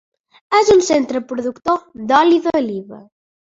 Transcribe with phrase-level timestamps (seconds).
[0.59, 1.79] És un centre productor
[2.13, 3.05] d'oli d'oliva.